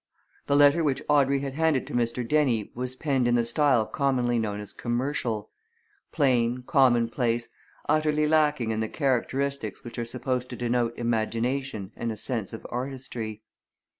The 0.47 0.55
letter 0.55 0.83
which 0.83 1.03
Audrey 1.07 1.41
had 1.41 1.53
handed 1.53 1.85
to 1.85 1.93
Mr. 1.93 2.27
Dennie 2.27 2.71
was 2.73 2.95
penned 2.95 3.27
in 3.27 3.35
the 3.35 3.45
style 3.45 3.85
commonly 3.85 4.39
known 4.39 4.59
as 4.59 4.73
commercial 4.73 5.51
plain, 6.11 6.63
commonplace, 6.63 7.49
utterly 7.87 8.27
lacking 8.27 8.71
in 8.71 8.79
the 8.79 8.89
characteristics 8.89 9.83
which 9.83 9.99
are 9.99 10.05
supposed 10.05 10.49
to 10.49 10.55
denote 10.55 10.97
imagination 10.97 11.91
and 11.95 12.11
a 12.11 12.17
sense 12.17 12.51
of 12.51 12.65
artistry. 12.71 13.43